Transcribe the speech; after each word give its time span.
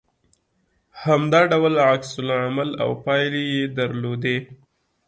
همدا 1.03 1.41
ډول 1.51 1.73
عکس 1.89 2.09
العمل 2.23 2.69
او 2.83 2.89
پايلې 3.03 3.43
يې 3.53 3.63
درلودلې 3.77 4.37
دي 4.43 4.53